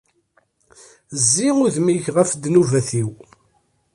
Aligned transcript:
Zzi 1.21 1.47
udem-ik 1.61 2.05
ɣef 2.15 2.29
ddnubat-iw. 2.33 3.09